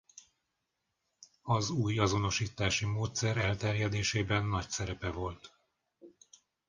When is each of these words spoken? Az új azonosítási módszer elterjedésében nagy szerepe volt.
Az 1.41 1.69
új 1.69 1.99
azonosítási 1.99 2.85
módszer 2.85 3.37
elterjedésében 3.37 4.45
nagy 4.45 4.69
szerepe 4.69 5.09
volt. 5.11 5.57